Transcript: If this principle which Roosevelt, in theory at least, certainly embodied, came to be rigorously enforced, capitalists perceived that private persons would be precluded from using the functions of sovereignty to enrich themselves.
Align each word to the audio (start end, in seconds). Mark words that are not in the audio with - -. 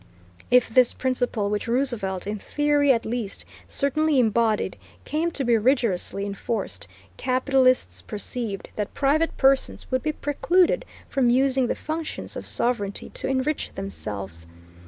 If 0.49 0.67
this 0.67 0.95
principle 0.95 1.51
which 1.51 1.67
Roosevelt, 1.67 2.25
in 2.25 2.39
theory 2.39 2.91
at 2.91 3.05
least, 3.05 3.45
certainly 3.67 4.17
embodied, 4.17 4.75
came 5.05 5.29
to 5.29 5.43
be 5.43 5.55
rigorously 5.59 6.25
enforced, 6.25 6.87
capitalists 7.17 8.01
perceived 8.01 8.69
that 8.77 8.95
private 8.95 9.37
persons 9.37 9.91
would 9.91 10.01
be 10.01 10.13
precluded 10.13 10.85
from 11.07 11.29
using 11.29 11.67
the 11.67 11.75
functions 11.75 12.35
of 12.35 12.47
sovereignty 12.47 13.09
to 13.11 13.27
enrich 13.27 13.69
themselves. 13.75 14.47